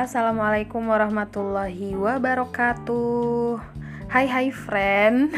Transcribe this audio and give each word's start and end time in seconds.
assalamualaikum 0.00 0.80
warahmatullahi 0.88 1.92
wabarakatuh. 1.92 3.60
Hai 4.08 4.24
hai 4.32 4.48
friend. 4.48 5.28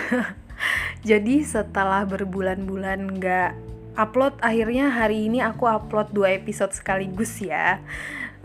Jadi 1.11 1.43
setelah 1.43 2.07
berbulan-bulan 2.07 3.19
nggak 3.19 3.53
upload, 3.99 4.39
akhirnya 4.39 4.87
hari 4.87 5.27
ini 5.27 5.43
aku 5.43 5.67
upload 5.67 6.15
dua 6.15 6.39
episode 6.39 6.71
sekaligus 6.79 7.43
ya. 7.43 7.83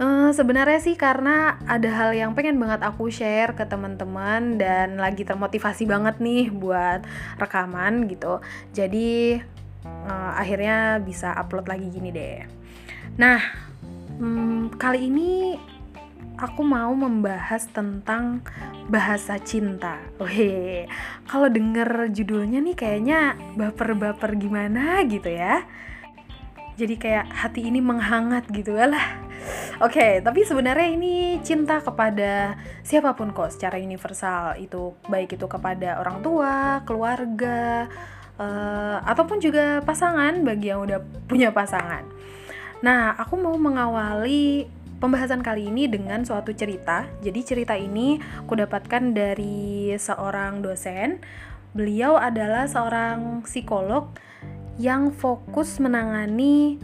Uh, 0.01 0.33
sebenarnya 0.33 0.81
sih 0.81 0.97
karena 0.97 1.61
ada 1.69 1.85
hal 1.93 2.17
yang 2.17 2.33
pengen 2.33 2.57
banget 2.57 2.81
aku 2.81 3.13
share 3.13 3.53
ke 3.53 3.69
teman-teman 3.69 4.57
dan 4.57 4.97
lagi 4.97 5.21
termotivasi 5.21 5.85
banget 5.85 6.17
nih 6.17 6.49
buat 6.49 7.05
rekaman 7.37 8.09
gitu. 8.09 8.41
Jadi 8.73 9.37
uh, 9.85 10.31
akhirnya 10.33 10.97
bisa 10.97 11.37
upload 11.37 11.69
lagi 11.69 11.93
gini 11.93 12.09
deh. 12.09 12.41
Nah, 13.21 13.37
um, 14.17 14.73
kali 14.73 15.13
ini 15.13 15.31
aku 16.37 16.61
mau 16.61 16.93
membahas 16.93 17.65
tentang 17.73 18.45
bahasa 18.87 19.41
cinta. 19.41 19.97
Wih, 20.21 20.85
kalau 21.25 21.49
denger 21.49 22.13
judulnya 22.13 22.61
nih 22.61 22.77
kayaknya 22.77 23.35
baper-baper 23.57 24.37
gimana 24.37 25.01
gitu 25.09 25.33
ya. 25.33 25.65
Jadi 26.77 26.93
kayak 27.01 27.33
hati 27.33 27.65
ini 27.65 27.81
menghangat 27.81 28.45
gitu 28.53 28.77
lah. 28.77 29.25
Oke, 29.81 29.97
okay, 29.97 30.11
tapi 30.21 30.45
sebenarnya 30.45 30.93
ini 30.93 31.37
cinta 31.41 31.81
kepada 31.81 32.57
siapa 32.81 33.13
pun 33.17 33.33
kok 33.33 33.53
secara 33.53 33.77
universal 33.81 34.57
itu 34.57 34.93
baik 35.09 35.37
itu 35.37 35.45
kepada 35.45 36.01
orang 36.01 36.21
tua, 36.21 36.81
keluarga, 36.85 37.89
uh, 38.37 38.97
ataupun 39.05 39.37
juga 39.41 39.81
pasangan 39.85 40.41
bagi 40.41 40.73
yang 40.73 40.85
udah 40.85 41.01
punya 41.29 41.49
pasangan. 41.53 42.05
Nah, 42.81 43.17
aku 43.17 43.37
mau 43.41 43.57
mengawali 43.57 44.69
pembahasan 44.97 45.45
kali 45.45 45.69
ini 45.69 45.85
dengan 45.85 46.25
suatu 46.25 46.53
cerita. 46.53 47.05
Jadi 47.21 47.39
cerita 47.45 47.77
ini 47.77 48.17
aku 48.43 48.57
dapatkan 48.57 49.13
dari 49.13 49.93
seorang 49.95 50.65
dosen. 50.65 51.21
Beliau 51.77 52.17
adalah 52.17 52.65
seorang 52.65 53.45
psikolog 53.45 54.09
yang 54.81 55.13
fokus 55.13 55.77
menangani 55.77 56.81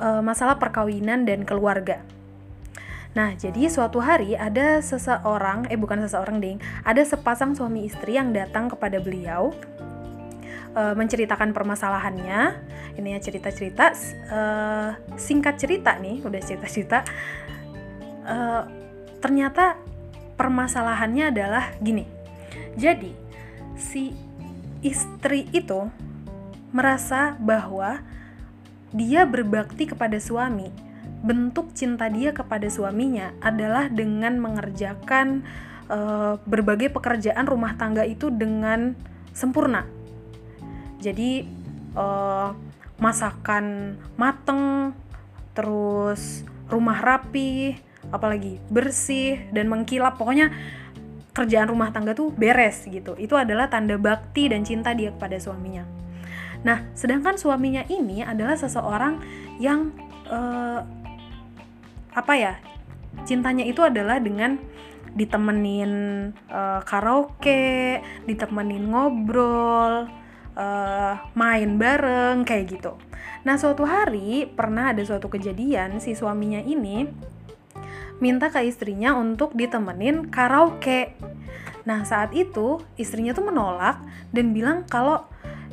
uh, 0.00 0.24
masalah 0.24 0.56
perkawinan 0.56 1.28
dan 1.28 1.44
keluarga. 1.44 2.00
Nah, 3.10 3.34
jadi 3.34 3.66
suatu 3.66 3.98
hari 3.98 4.38
ada 4.38 4.78
seseorang, 4.78 5.66
eh 5.66 5.74
bukan 5.74 5.98
seseorang 6.06 6.38
ding, 6.38 6.62
ada 6.86 7.02
sepasang 7.02 7.58
suami 7.58 7.82
istri 7.90 8.14
yang 8.14 8.30
datang 8.30 8.70
kepada 8.70 9.02
beliau 9.02 9.50
uh, 10.78 10.94
menceritakan 10.94 11.50
permasalahannya. 11.50 12.70
Ini 12.94 13.08
ya 13.16 13.18
cerita-cerita, 13.18 13.84
uh, 14.30 14.90
singkat 15.18 15.58
cerita 15.58 15.98
nih, 15.98 16.22
udah 16.22 16.38
cerita-cerita 16.38 17.02
uh, 18.30 18.62
ternyata 19.18 19.74
permasalahannya 20.38 21.34
adalah 21.34 21.74
gini. 21.82 22.06
Jadi 22.78 23.12
si 23.74 24.14
istri 24.80 25.50
itu 25.50 25.90
merasa 26.70 27.34
bahwa 27.36 28.00
dia 28.94 29.26
berbakti 29.26 29.90
kepada 29.90 30.16
suami. 30.22 30.70
Bentuk 31.20 31.76
cinta 31.76 32.08
dia 32.08 32.32
kepada 32.32 32.64
suaminya 32.72 33.36
adalah 33.44 33.92
dengan 33.92 34.40
mengerjakan 34.40 35.44
uh, 35.92 36.40
berbagai 36.48 36.88
pekerjaan 36.88 37.44
rumah 37.44 37.76
tangga 37.76 38.08
itu 38.08 38.32
dengan 38.32 38.96
sempurna. 39.36 39.84
Jadi 40.96 41.44
uh, 41.92 42.56
masakan 42.96 43.96
mateng, 44.16 44.96
terus 45.52 46.44
rumah 46.72 47.00
rapi, 47.04 47.76
apalagi 48.10 48.62
bersih 48.70 49.46
dan 49.54 49.66
mengkilap. 49.66 50.18
Pokoknya 50.18 50.52
kerjaan 51.34 51.70
rumah 51.70 51.94
tangga 51.94 52.12
tuh 52.12 52.34
beres 52.34 52.84
gitu. 52.86 53.14
Itu 53.16 53.38
adalah 53.38 53.70
tanda 53.70 53.96
bakti 53.96 54.50
dan 54.50 54.66
cinta 54.66 54.92
dia 54.92 55.14
kepada 55.14 55.38
suaminya. 55.38 55.86
Nah 56.66 56.84
sedangkan 56.92 57.40
suaminya 57.40 57.86
ini 57.88 58.20
adalah 58.20 58.58
seseorang 58.58 59.22
yang 59.56 59.94
uh, 60.28 60.84
apa 62.10 62.34
ya 62.36 62.54
cintanya 63.24 63.64
itu 63.64 63.80
adalah 63.80 64.18
dengan 64.18 64.58
ditemenin 65.10 65.92
uh, 66.50 66.80
karaoke, 66.86 67.98
ditemenin 68.30 68.86
ngobrol, 68.90 70.06
uh, 70.54 71.14
main 71.34 71.70
bareng 71.78 72.46
kayak 72.46 72.78
gitu. 72.78 72.94
Nah 73.42 73.56
suatu 73.58 73.88
hari 73.88 74.46
pernah 74.46 74.94
ada 74.94 75.02
suatu 75.02 75.26
kejadian 75.26 75.98
si 75.98 76.14
suaminya 76.14 76.62
ini 76.62 77.08
minta 78.20 78.52
ke 78.52 78.62
istrinya 78.64 79.16
untuk 79.16 79.56
ditemenin 79.56 80.28
karaoke. 80.28 81.16
Nah, 81.88 82.04
saat 82.04 82.36
itu 82.36 82.78
istrinya 83.00 83.32
tuh 83.32 83.48
menolak 83.48 83.98
dan 84.30 84.52
bilang 84.52 84.84
kalau 84.86 85.26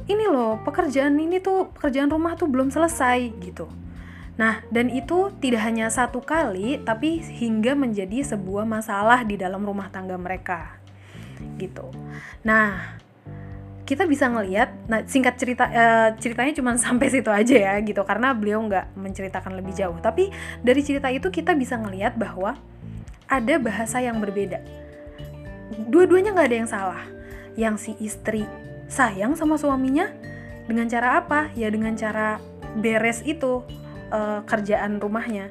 ini 0.08 0.24
loh, 0.24 0.64
pekerjaan 0.64 1.20
ini 1.20 1.44
tuh 1.44 1.68
pekerjaan 1.76 2.08
rumah 2.08 2.40
tuh 2.40 2.48
belum 2.48 2.72
selesai 2.72 3.28
gitu. 3.44 3.68
Nah, 4.40 4.64
dan 4.72 4.88
itu 4.88 5.34
tidak 5.44 5.68
hanya 5.68 5.92
satu 5.92 6.24
kali, 6.24 6.80
tapi 6.86 7.20
hingga 7.20 7.76
menjadi 7.76 8.24
sebuah 8.24 8.64
masalah 8.64 9.26
di 9.28 9.36
dalam 9.36 9.66
rumah 9.66 9.92
tangga 9.92 10.16
mereka. 10.16 10.80
Gitu. 11.58 11.90
Nah, 12.46 13.02
kita 13.88 14.04
bisa 14.04 14.28
ngelihat 14.28 14.76
nah 14.92 15.00
singkat 15.08 15.40
cerita 15.40 15.64
uh, 15.72 16.12
ceritanya 16.20 16.52
cuma 16.52 16.76
sampai 16.84 17.08
situ 17.08 17.32
aja 17.32 17.56
ya 17.56 17.74
gitu. 17.80 18.04
Karena 18.04 18.36
beliau 18.36 18.60
nggak 18.68 19.00
menceritakan 19.00 19.56
lebih 19.56 19.72
jauh. 19.72 19.96
Tapi 20.04 20.28
dari 20.60 20.84
cerita 20.84 21.08
itu 21.08 21.32
kita 21.32 21.56
bisa 21.56 21.80
ngelihat 21.80 22.20
bahwa 22.20 22.60
ada 23.32 23.56
bahasa 23.56 24.04
yang 24.04 24.20
berbeda. 24.20 24.60
Dua-duanya 25.88 26.36
nggak 26.36 26.48
ada 26.52 26.58
yang 26.60 26.70
salah. 26.70 27.04
Yang 27.56 27.76
si 27.80 27.92
istri 28.04 28.44
sayang 28.92 29.40
sama 29.40 29.56
suaminya 29.56 30.12
dengan 30.68 30.92
cara 30.92 31.24
apa? 31.24 31.48
Ya 31.56 31.72
dengan 31.72 31.96
cara 31.96 32.44
beres 32.78 33.24
itu 33.24 33.64
uh, 34.12 34.44
kerjaan 34.44 35.00
rumahnya 35.00 35.50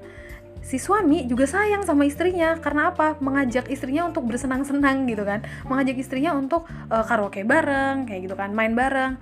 si 0.66 0.82
suami 0.82 1.30
juga 1.30 1.46
sayang 1.46 1.86
sama 1.86 2.02
istrinya. 2.02 2.58
Karena 2.58 2.90
apa? 2.90 3.14
Mengajak 3.22 3.70
istrinya 3.70 4.10
untuk 4.10 4.26
bersenang-senang 4.26 5.06
gitu 5.06 5.22
kan. 5.22 5.46
Mengajak 5.62 5.94
istrinya 5.94 6.34
untuk 6.34 6.66
uh, 6.90 7.06
karaoke 7.06 7.46
bareng 7.46 8.10
kayak 8.10 8.26
gitu 8.26 8.34
kan 8.34 8.50
main 8.50 8.74
bareng. 8.74 9.14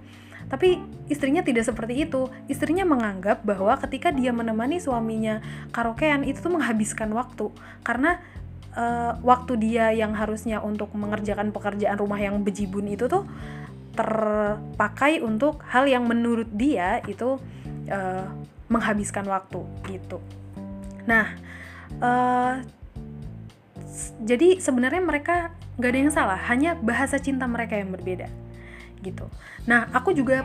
Tapi 0.48 0.80
istrinya 1.12 1.44
tidak 1.44 1.68
seperti 1.68 2.08
itu. 2.08 2.32
Istrinya 2.48 2.88
menganggap 2.88 3.44
bahwa 3.44 3.76
ketika 3.84 4.08
dia 4.08 4.32
menemani 4.32 4.80
suaminya 4.80 5.44
karaokean 5.76 6.24
itu 6.24 6.40
tuh 6.40 6.52
menghabiskan 6.56 7.12
waktu. 7.12 7.52
Karena 7.84 8.24
uh, 8.72 9.20
waktu 9.20 9.60
dia 9.60 9.92
yang 9.92 10.16
harusnya 10.16 10.64
untuk 10.64 10.96
mengerjakan 10.96 11.52
pekerjaan 11.52 12.00
rumah 12.00 12.20
yang 12.20 12.40
bejibun 12.40 12.88
itu 12.88 13.04
tuh 13.04 13.28
terpakai 13.94 15.22
untuk 15.22 15.62
hal 15.70 15.86
yang 15.86 16.02
menurut 16.08 16.50
dia 16.50 16.98
itu 17.06 17.38
uh, 17.86 18.26
menghabiskan 18.66 19.22
waktu 19.30 19.62
gitu 19.86 20.18
Nah, 21.04 21.36
uh, 22.00 22.60
jadi 24.24 24.58
sebenarnya 24.58 25.02
mereka 25.04 25.54
nggak 25.76 25.90
ada 25.90 25.98
yang 25.98 26.14
salah, 26.14 26.40
hanya 26.50 26.74
bahasa 26.78 27.18
cinta 27.20 27.44
mereka 27.44 27.76
yang 27.76 27.90
berbeda, 27.92 28.30
gitu. 29.02 29.26
Nah, 29.66 29.90
aku 29.92 30.14
juga 30.14 30.42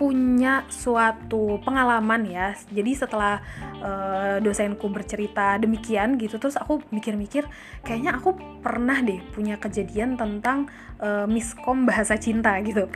punya 0.00 0.64
suatu 0.72 1.60
pengalaman 1.60 2.24
ya. 2.24 2.56
Jadi 2.72 2.96
setelah 2.96 3.44
uh, 3.84 4.40
dosenku 4.40 4.88
bercerita 4.88 5.60
demikian 5.60 6.16
gitu, 6.16 6.40
terus 6.40 6.56
aku 6.56 6.80
mikir-mikir, 6.88 7.44
kayaknya 7.84 8.16
aku 8.16 8.32
pernah 8.64 8.96
deh 9.04 9.20
punya 9.36 9.60
kejadian 9.60 10.16
tentang 10.16 10.72
uh, 11.04 11.28
miskom 11.28 11.84
bahasa 11.84 12.16
cinta 12.16 12.56
gitu. 12.64 12.88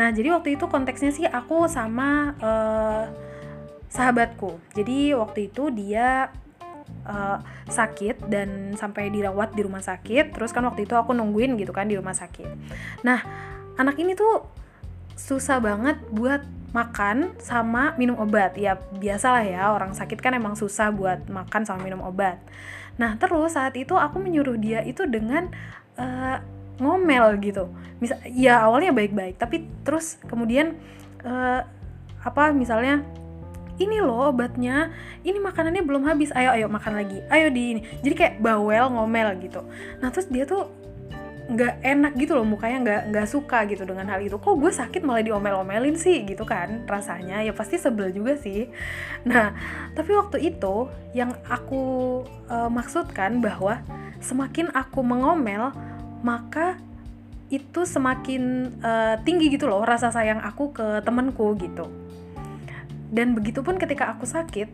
Nah, 0.00 0.08
jadi 0.08 0.32
waktu 0.32 0.56
itu 0.56 0.64
konteksnya 0.64 1.12
sih 1.12 1.28
aku 1.28 1.68
sama 1.68 2.32
uh, 2.40 3.04
sahabatku. 3.92 4.56
Jadi 4.72 5.12
waktu 5.12 5.52
itu 5.52 5.68
dia 5.68 6.32
uh, 7.06 7.38
sakit 7.70 8.26
dan 8.26 8.74
sampai 8.74 9.08
dirawat 9.08 9.54
di 9.54 9.62
rumah 9.62 9.80
sakit 9.80 10.34
terus 10.34 10.50
kan 10.50 10.66
waktu 10.66 10.84
itu 10.84 10.94
aku 10.98 11.14
nungguin 11.14 11.56
gitu 11.56 11.70
kan 11.70 11.86
di 11.86 11.96
rumah 11.96 12.14
sakit. 12.14 12.48
Nah 13.06 13.22
anak 13.78 13.96
ini 13.96 14.18
tuh 14.18 14.44
susah 15.16 15.62
banget 15.62 15.96
buat 16.12 16.44
makan 16.74 17.38
sama 17.40 17.96
minum 17.96 18.20
obat. 18.20 18.58
Ya 18.60 18.76
biasalah 18.98 19.44
ya 19.46 19.72
orang 19.72 19.96
sakit 19.96 20.20
kan 20.20 20.36
emang 20.36 20.58
susah 20.58 20.92
buat 20.92 21.24
makan 21.30 21.64
sama 21.64 21.86
minum 21.86 22.04
obat. 22.04 22.42
Nah 23.00 23.16
terus 23.16 23.56
saat 23.56 23.72
itu 23.78 23.96
aku 23.96 24.20
menyuruh 24.20 24.58
dia 24.60 24.84
itu 24.84 25.06
dengan 25.08 25.48
uh, 25.96 26.42
ngomel 26.76 27.40
gitu. 27.40 27.72
Misal 28.02 28.20
ya 28.28 28.60
awalnya 28.66 28.92
baik-baik 28.92 29.40
tapi 29.40 29.64
terus 29.86 30.20
kemudian 30.28 30.76
uh, 31.24 31.64
apa 32.20 32.50
misalnya 32.50 33.06
ini 33.76 34.00
loh 34.00 34.32
obatnya. 34.32 34.92
Ini 35.22 35.36
makanannya 35.36 35.82
belum 35.84 36.02
habis. 36.08 36.32
Ayo 36.32 36.52
ayo 36.56 36.66
makan 36.68 36.96
lagi. 36.96 37.18
Ayo 37.28 37.52
di 37.52 37.76
ini. 37.76 37.80
Jadi 38.00 38.14
kayak 38.16 38.34
bawel 38.40 38.92
ngomel 38.92 39.36
gitu. 39.44 39.64
Nah 40.00 40.08
terus 40.08 40.28
dia 40.32 40.48
tuh 40.48 40.68
nggak 41.46 41.78
enak 41.78 42.12
gitu 42.18 42.34
loh 42.34 42.42
mukanya 42.42 42.82
nggak 42.82 43.02
nggak 43.14 43.28
suka 43.30 43.62
gitu 43.70 43.86
dengan 43.86 44.10
hal 44.10 44.18
itu. 44.18 44.34
Kok 44.34 44.56
gue 44.58 44.72
sakit 44.72 45.06
malah 45.06 45.22
diomel-omelin 45.22 45.94
sih 45.94 46.26
gitu 46.26 46.42
kan 46.42 46.82
rasanya? 46.90 47.44
Ya 47.44 47.54
pasti 47.54 47.78
sebel 47.78 48.10
juga 48.10 48.34
sih. 48.34 48.66
Nah 49.22 49.54
tapi 49.94 50.10
waktu 50.16 50.42
itu 50.42 50.90
yang 51.14 51.36
aku 51.46 52.24
uh, 52.50 52.70
maksudkan 52.72 53.38
bahwa 53.38 53.78
semakin 54.18 54.72
aku 54.74 55.04
mengomel 55.04 55.70
maka 56.24 56.80
itu 57.46 57.86
semakin 57.86 58.74
uh, 58.82 59.22
tinggi 59.22 59.54
gitu 59.54 59.70
loh 59.70 59.86
rasa 59.86 60.10
sayang 60.10 60.42
aku 60.42 60.74
ke 60.74 60.86
temanku 61.06 61.54
gitu 61.62 61.86
dan 63.10 63.34
begitupun 63.34 63.78
ketika 63.78 64.10
aku 64.14 64.26
sakit 64.26 64.70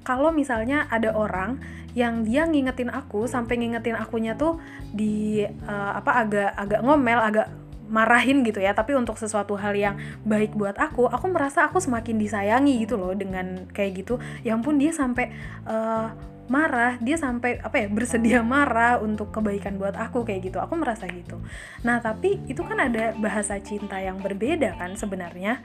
kalau 0.00 0.32
misalnya 0.32 0.88
ada 0.88 1.12
orang 1.12 1.60
yang 1.92 2.22
dia 2.22 2.46
ngingetin 2.46 2.88
aku 2.88 3.26
sampai 3.26 3.60
ngingetin 3.60 3.98
akunya 3.98 4.38
tuh 4.38 4.62
di 4.94 5.44
uh, 5.44 5.92
apa 5.98 6.24
agak 6.24 6.50
agak 6.56 6.80
ngomel 6.86 7.18
agak 7.18 7.46
marahin 7.90 8.46
gitu 8.46 8.62
ya 8.62 8.70
tapi 8.70 8.94
untuk 8.94 9.18
sesuatu 9.18 9.58
hal 9.58 9.74
yang 9.74 9.98
baik 10.22 10.54
buat 10.54 10.78
aku 10.78 11.10
aku 11.10 11.26
merasa 11.26 11.66
aku 11.66 11.82
semakin 11.82 12.22
disayangi 12.22 12.86
gitu 12.86 12.94
loh 12.94 13.12
dengan 13.12 13.66
kayak 13.74 14.06
gitu. 14.06 14.22
Ya 14.46 14.54
ampun 14.54 14.78
dia 14.78 14.94
sampai 14.94 15.34
uh, 15.66 16.14
marah 16.46 16.98
dia 17.02 17.18
sampai 17.18 17.58
apa 17.62 17.82
ya 17.82 17.86
bersedia 17.90 18.40
marah 18.46 19.02
untuk 19.02 19.34
kebaikan 19.34 19.74
buat 19.74 19.98
aku 19.98 20.22
kayak 20.22 20.54
gitu. 20.54 20.62
Aku 20.62 20.78
merasa 20.78 21.10
gitu. 21.10 21.42
Nah 21.82 21.98
tapi 21.98 22.38
itu 22.46 22.62
kan 22.62 22.78
ada 22.78 23.10
bahasa 23.18 23.58
cinta 23.58 23.98
yang 23.98 24.22
berbeda 24.22 24.78
kan 24.78 24.94
sebenarnya 24.94 25.58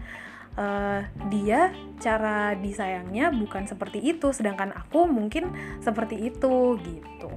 uh, 0.60 1.02
dia 1.32 1.72
cara 2.00 2.56
disayangnya 2.60 3.32
bukan 3.32 3.68
seperti 3.68 4.04
itu 4.04 4.32
sedangkan 4.36 4.76
aku 4.76 5.08
mungkin 5.08 5.52
seperti 5.80 6.32
itu 6.34 6.80
gitu. 6.84 7.30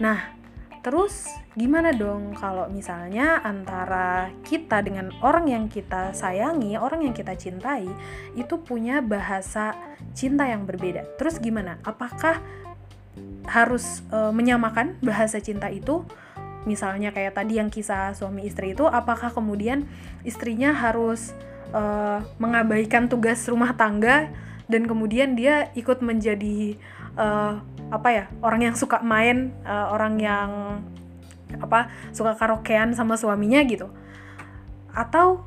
Nah 0.00 0.36
terus 0.84 1.24
gimana 1.56 1.96
dong 1.96 2.36
kalau 2.36 2.68
misalnya 2.68 3.40
antara 3.40 4.28
kita 4.44 4.84
dengan 4.84 5.08
orang 5.24 5.48
yang 5.48 5.64
kita 5.72 6.12
sayangi 6.12 6.76
orang 6.76 7.08
yang 7.08 7.16
kita 7.16 7.32
cintai 7.32 7.88
itu 8.36 8.60
punya 8.60 9.00
bahasa 9.00 9.72
cinta 10.12 10.44
yang 10.44 10.68
berbeda? 10.68 11.16
Terus 11.16 11.40
gimana? 11.40 11.80
Apakah 11.80 12.44
harus 13.48 14.04
uh, 14.12 14.32
menyamakan 14.32 15.00
bahasa 15.00 15.40
cinta 15.40 15.72
itu? 15.72 16.04
Misalnya 16.64 17.12
kayak 17.12 17.36
tadi 17.36 17.60
yang 17.60 17.68
kisah 17.68 18.16
suami 18.16 18.48
istri 18.48 18.72
itu 18.72 18.88
apakah 18.88 19.28
kemudian 19.28 19.84
istrinya 20.24 20.72
harus 20.72 21.36
uh, 21.72 22.20
mengabaikan 22.36 23.08
tugas 23.08 23.46
rumah 23.48 23.72
tangga 23.72 24.28
dan 24.68 24.88
kemudian 24.88 25.36
dia 25.36 25.70
ikut 25.76 26.00
menjadi 26.00 26.76
uh, 27.16 27.60
apa 27.92 28.08
ya 28.10 28.24
orang 28.40 28.72
yang 28.72 28.76
suka 28.76 29.04
main 29.04 29.52
uh, 29.68 29.92
orang 29.92 30.16
yang 30.18 30.50
apa 31.60 31.92
suka 32.10 32.34
karaokean 32.34 32.96
sama 32.96 33.14
suaminya 33.14 33.62
gitu. 33.62 33.86
Atau 34.90 35.44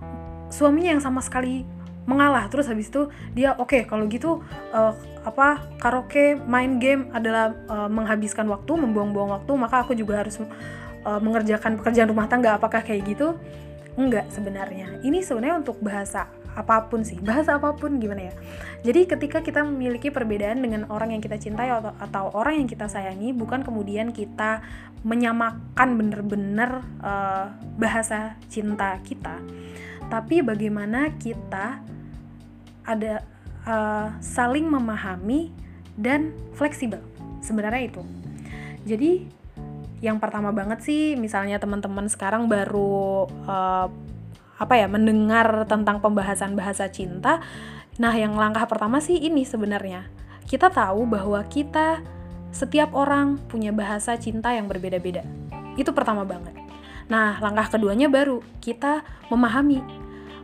suaminya 0.47 0.95
yang 0.95 1.03
sama 1.03 1.19
sekali 1.19 1.67
mengalah. 2.07 2.47
Terus 2.47 2.71
habis 2.71 2.87
itu 2.87 3.11
dia 3.35 3.57
oke 3.59 3.73
okay, 3.75 3.81
kalau 3.83 4.07
gitu 4.07 4.39
uh, 4.71 4.93
apa 5.27 5.67
karaoke 5.81 6.39
main 6.47 6.79
game 6.79 7.11
adalah 7.11 7.51
uh, 7.67 7.91
menghabiskan 7.91 8.47
waktu 8.47 8.71
membuang-buang 8.79 9.35
waktu 9.35 9.51
maka 9.59 9.83
aku 9.83 9.91
juga 9.91 10.23
harus 10.23 10.39
uh, 11.03 11.19
mengerjakan 11.19 11.75
pekerjaan 11.75 12.07
rumah 12.07 12.31
tangga. 12.31 12.55
Apakah 12.55 12.79
kayak 12.85 13.03
gitu 13.11 13.35
enggak 13.97 14.29
sebenarnya. 14.29 15.01
Ini 15.01 15.25
sebenarnya 15.25 15.65
untuk 15.65 15.81
bahasa 15.81 16.29
apa 16.53 16.87
pun 16.89 17.01
sih. 17.01 17.17
Bahasa 17.21 17.57
apa 17.57 17.73
pun 17.73 17.97
gimana 17.97 18.29
ya? 18.29 18.33
Jadi 18.85 19.09
ketika 19.09 19.41
kita 19.41 19.65
memiliki 19.65 20.13
perbedaan 20.13 20.61
dengan 20.61 20.85
orang 20.93 21.17
yang 21.17 21.21
kita 21.21 21.41
cintai 21.41 21.73
atau, 21.73 21.93
atau 21.97 22.29
orang 22.37 22.61
yang 22.61 22.69
kita 22.69 22.85
sayangi 22.85 23.33
bukan 23.33 23.65
kemudian 23.65 24.13
kita 24.13 24.61
menyamakan 25.01 25.97
bener-bener 25.97 26.81
uh, 27.01 27.53
bahasa 27.77 28.37
cinta 28.49 28.97
kita 29.05 29.37
tapi 30.07 30.39
bagaimana 30.39 31.11
kita 31.19 31.83
ada 32.87 33.27
uh, 33.67 34.15
saling 34.23 34.67
memahami 34.67 35.51
dan 35.99 36.31
fleksibel. 36.55 37.03
Sebenarnya 37.43 37.91
itu. 37.91 38.01
Jadi 38.87 39.27
yang 39.97 40.21
pertama 40.21 40.53
banget 40.53 40.85
sih 40.85 41.17
misalnya 41.17 41.57
teman-teman 41.57 42.05
sekarang 42.05 42.45
baru 42.45 43.25
uh, 43.49 43.87
apa 44.57 44.73
ya 44.73 44.89
mendengar 44.89 45.65
tentang 45.69 46.01
pembahasan 46.01 46.57
bahasa 46.57 46.89
cinta 46.89 47.41
nah 47.97 48.13
yang 48.13 48.37
langkah 48.37 48.69
pertama 48.69 49.01
sih 49.01 49.17
ini 49.17 49.41
sebenarnya. 49.41 50.05
Kita 50.45 50.69
tahu 50.69 51.09
bahwa 51.09 51.41
kita 51.49 52.05
setiap 52.53 52.93
orang 52.93 53.41
punya 53.49 53.73
bahasa 53.73 54.15
cinta 54.15 54.53
yang 54.53 54.69
berbeda-beda. 54.69 55.25
Itu 55.75 55.91
pertama 55.97 56.21
banget. 56.23 56.53
Nah 57.09 57.41
langkah 57.41 57.73
keduanya 57.73 58.05
baru 58.05 58.39
kita 58.61 59.01
memahami 59.33 59.81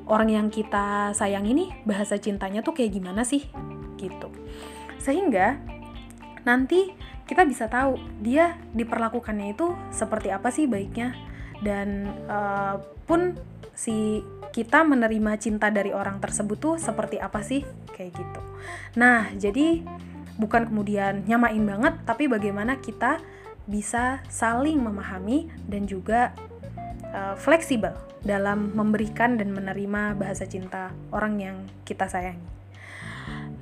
orang 0.09 0.33
yang 0.33 0.47
kita 0.49 1.13
sayang 1.15 1.47
ini 1.47 1.71
bahasa 1.87 2.17
cintanya 2.17 2.65
tuh 2.65 2.73
kayak 2.73 2.97
gimana 2.97 3.21
sih? 3.21 3.45
Gitu. 4.01 4.27
Sehingga 4.97 5.61
nanti 6.43 6.91
kita 7.23 7.47
bisa 7.47 7.71
tahu 7.71 7.95
dia 8.19 8.59
diperlakukannya 8.75 9.55
itu 9.55 9.71
seperti 9.95 10.29
apa 10.29 10.51
sih 10.51 10.67
baiknya 10.67 11.15
dan 11.63 12.11
uh, 12.27 12.83
pun 13.07 13.39
si 13.73 14.21
kita 14.53 14.85
menerima 14.85 15.39
cinta 15.41 15.73
dari 15.73 15.89
orang 15.89 16.21
tersebut 16.21 16.57
tuh 16.61 16.75
seperti 16.77 17.17
apa 17.17 17.41
sih 17.41 17.65
kayak 17.95 18.13
gitu. 18.13 18.41
Nah, 18.99 19.33
jadi 19.33 19.81
bukan 20.37 20.69
kemudian 20.69 21.25
nyamain 21.25 21.63
banget 21.63 21.97
tapi 22.05 22.29
bagaimana 22.29 22.77
kita 22.77 23.17
bisa 23.65 24.21
saling 24.29 24.77
memahami 24.77 25.49
dan 25.65 25.89
juga 25.89 26.35
uh, 27.15 27.33
fleksibel 27.39 27.95
dalam 28.21 28.71
memberikan 28.75 29.35
dan 29.39 29.51
menerima 29.51 30.15
bahasa 30.19 30.45
cinta 30.45 30.93
orang 31.09 31.33
yang 31.39 31.57
kita 31.87 32.05
sayangi. 32.05 32.45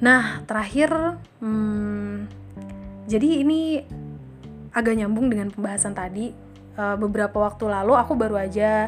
Nah, 0.02 0.42
terakhir 0.50 1.22
hmm, 1.40 2.41
jadi 3.10 3.42
ini 3.42 3.82
agak 4.72 4.96
nyambung 4.98 5.28
dengan 5.32 5.52
pembahasan 5.52 5.96
tadi. 5.96 6.34
Uh, 6.72 6.96
beberapa 6.96 7.36
waktu 7.36 7.68
lalu 7.68 8.00
aku 8.00 8.16
baru 8.16 8.40
aja 8.48 8.88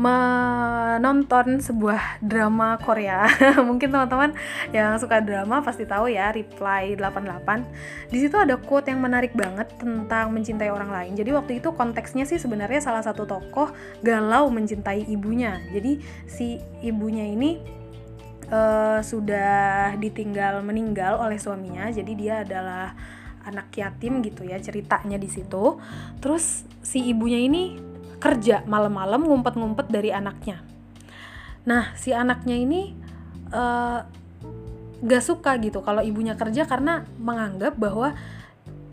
menonton 0.00 1.60
sebuah 1.60 2.24
drama 2.24 2.80
Korea. 2.80 3.28
Mungkin 3.68 3.92
teman-teman 3.92 4.32
yang 4.72 4.96
suka 4.96 5.20
drama 5.20 5.60
pasti 5.60 5.84
tahu 5.84 6.08
ya 6.08 6.32
Reply 6.32 6.96
88. 6.96 8.08
Di 8.08 8.18
situ 8.24 8.32
ada 8.40 8.56
quote 8.56 8.88
yang 8.88 9.04
menarik 9.04 9.36
banget 9.36 9.68
tentang 9.76 10.32
mencintai 10.32 10.72
orang 10.72 10.88
lain. 10.88 11.12
Jadi 11.12 11.30
waktu 11.36 11.52
itu 11.60 11.76
konteksnya 11.76 12.24
sih 12.24 12.40
sebenarnya 12.40 12.80
salah 12.80 13.04
satu 13.04 13.28
tokoh 13.28 13.68
galau 14.00 14.48
mencintai 14.48 15.04
ibunya. 15.12 15.60
Jadi 15.76 16.00
si 16.24 16.56
ibunya 16.80 17.28
ini 17.28 17.60
uh, 18.48 19.04
sudah 19.04 19.92
ditinggal 20.00 20.64
meninggal 20.64 21.20
oleh 21.20 21.36
suaminya. 21.36 21.92
Jadi 21.92 22.12
dia 22.16 22.48
adalah 22.48 22.96
anak 23.44 23.74
yatim 23.74 24.22
gitu 24.22 24.46
ya 24.46 24.58
ceritanya 24.58 25.18
di 25.18 25.28
situ. 25.28 25.78
Terus 26.18 26.66
si 26.82 27.02
ibunya 27.10 27.38
ini 27.38 27.78
kerja 28.22 28.62
malam-malam 28.64 29.26
ngumpet-ngumpet 29.26 29.90
dari 29.90 30.14
anaknya. 30.14 30.62
Nah 31.66 31.94
si 31.98 32.14
anaknya 32.14 32.56
ini 32.58 32.94
uh, 33.50 34.00
gak 35.02 35.22
suka 35.22 35.58
gitu 35.58 35.82
kalau 35.82 36.00
ibunya 36.00 36.38
kerja 36.38 36.62
karena 36.62 37.02
menganggap 37.18 37.74
bahwa 37.74 38.14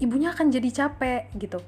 ibunya 0.02 0.34
akan 0.34 0.50
jadi 0.50 0.70
capek 0.74 1.30
gitu. 1.38 1.62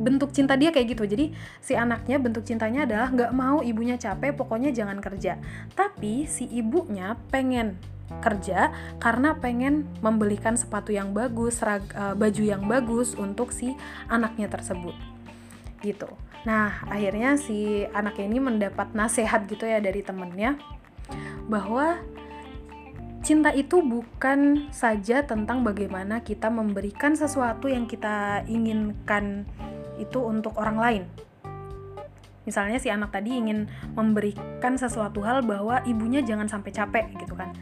Bentuk 0.00 0.32
cinta 0.32 0.56
dia 0.56 0.72
kayak 0.72 0.96
gitu. 0.96 1.04
Jadi 1.04 1.36
si 1.60 1.76
anaknya 1.76 2.16
bentuk 2.16 2.48
cintanya 2.48 2.88
adalah 2.88 3.12
gak 3.12 3.32
mau 3.36 3.60
ibunya 3.60 4.00
capek 4.00 4.32
pokoknya 4.32 4.72
jangan 4.72 5.02
kerja. 5.04 5.36
Tapi 5.76 6.24
si 6.24 6.48
ibunya 6.48 7.20
pengen 7.28 7.76
kerja 8.20 8.72
karena 9.00 9.36
pengen 9.40 9.88
membelikan 10.04 10.56
sepatu 10.56 10.92
yang 10.92 11.12
bagus, 11.16 11.60
serag, 11.60 11.84
uh, 11.96 12.12
baju 12.12 12.42
yang 12.44 12.64
bagus 12.68 13.16
untuk 13.16 13.50
si 13.50 13.72
anaknya 14.08 14.48
tersebut. 14.48 14.94
Gitu. 15.80 16.08
Nah, 16.44 16.84
akhirnya 16.88 17.40
si 17.40 17.88
anak 17.96 18.20
ini 18.20 18.36
mendapat 18.36 18.92
nasihat 18.92 19.48
gitu 19.48 19.64
ya 19.64 19.80
dari 19.80 20.04
temennya 20.04 20.60
bahwa 21.48 22.00
cinta 23.24 23.52
itu 23.56 23.80
bukan 23.80 24.68
saja 24.68 25.24
tentang 25.24 25.64
bagaimana 25.64 26.20
kita 26.20 26.52
memberikan 26.52 27.16
sesuatu 27.16 27.72
yang 27.72 27.88
kita 27.88 28.44
inginkan 28.44 29.48
itu 29.96 30.20
untuk 30.20 30.56
orang 30.60 30.76
lain. 30.76 31.04
Misalnya 32.44 32.76
si 32.76 32.92
anak 32.92 33.12
tadi 33.12 33.32
ingin 33.40 33.66
memberikan 33.96 34.76
sesuatu 34.76 35.24
hal 35.24 35.40
bahwa 35.44 35.80
ibunya 35.88 36.20
jangan 36.20 36.48
sampai 36.48 36.70
capek 36.76 37.04
gitu 37.16 37.32
kan 37.32 37.56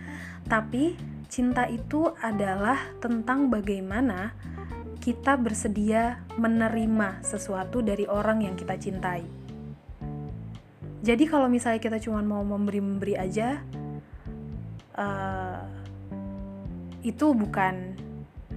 tapi 0.46 0.98
cinta 1.30 1.64
itu 1.70 2.10
adalah 2.20 2.78
tentang 2.98 3.48
bagaimana 3.48 4.34
kita 5.00 5.34
bersedia 5.40 6.22
menerima 6.38 7.24
sesuatu 7.26 7.82
dari 7.82 8.06
orang 8.06 8.46
yang 8.46 8.54
kita 8.54 8.78
cintai. 8.78 9.24
Jadi 11.02 11.24
kalau 11.26 11.50
misalnya 11.50 11.82
kita 11.82 11.98
cuma 11.98 12.22
mau 12.22 12.46
memberi-memberi 12.46 13.18
aja, 13.18 13.58
uh, 14.94 15.66
itu 17.02 17.34
bukan 17.34 17.98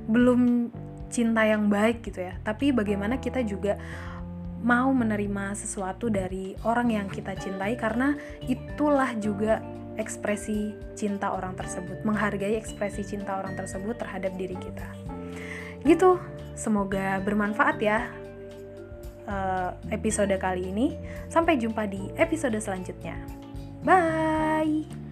belum 0.05 0.69
cinta 1.09 1.41
yang 1.49 1.65
baik 1.71 2.05
gitu 2.05 2.21
ya. 2.21 2.37
Tapi 2.45 2.69
bagaimana 2.69 3.17
kita 3.17 3.41
juga 3.41 3.81
mau 4.65 4.89
menerima 4.89 5.53
sesuatu 5.53 6.09
dari 6.09 6.57
orang 6.65 6.89
yang 6.89 7.07
kita 7.07 7.37
cintai 7.37 7.77
karena 7.77 8.17
itulah 8.49 9.13
juga 9.21 9.61
ekspresi 9.95 10.75
cinta 10.97 11.31
orang 11.31 11.55
tersebut, 11.55 12.03
menghargai 12.03 12.57
ekspresi 12.59 13.05
cinta 13.05 13.39
orang 13.39 13.53
tersebut 13.55 13.95
terhadap 13.95 14.33
diri 14.35 14.57
kita. 14.57 14.89
Gitu, 15.85 16.17
semoga 16.57 17.21
bermanfaat 17.21 17.77
ya 17.79 18.09
uh, 19.29 19.71
episode 19.93 20.33
kali 20.41 20.73
ini. 20.73 20.97
Sampai 21.29 21.61
jumpa 21.61 21.85
di 21.85 22.11
episode 22.17 22.57
selanjutnya. 22.57 23.15
Bye. 23.85 25.04